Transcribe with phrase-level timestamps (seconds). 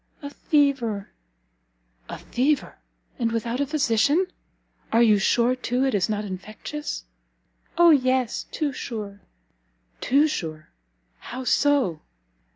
[0.23, 1.11] "A fever."
[2.09, 2.79] "A fever,
[3.19, 4.25] and without a physician!
[4.91, 7.03] Are you sure, too, it is not infectious?"
[7.77, 9.21] "O yes, too sure!"
[9.99, 10.69] "Too sure?
[11.19, 12.01] how so?"